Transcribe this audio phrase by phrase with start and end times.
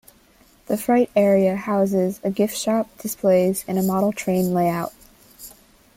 [0.65, 4.93] The freight area Houses a gift shop, displays and a model train layout.